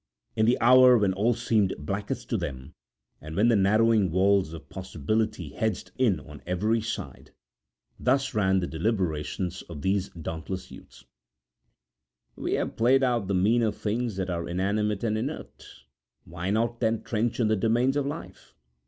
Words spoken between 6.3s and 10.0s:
every side, thus ran the deliberations of